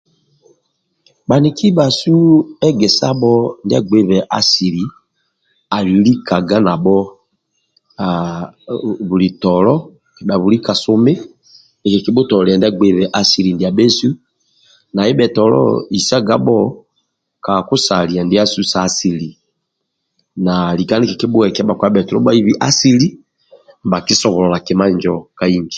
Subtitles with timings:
[1.27, 2.15] Bhaniki ndibhasu
[2.67, 4.83] egesabho ndia agbeibe asili
[5.75, 6.97] ali likaga nabho
[9.07, 9.73] buli tolo
[10.15, 11.13] kedha buli kasumi
[11.81, 14.09] nikiki bhutolia ndia gbeibe asili ndiasu
[14.93, 15.61] na ndibhetolo
[15.99, 16.57] isagabho
[17.45, 19.29] kakusalia ndiasu sa asili
[20.45, 23.07] na lika nikikibhuekiya bhakpa ndibhetolo ndibhq bhaibi asili
[23.81, 25.69] nibha kisobolola kima injo ka inji